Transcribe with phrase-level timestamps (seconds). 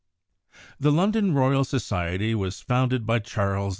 [0.79, 3.69] The London Royal Society was founded by Charles II.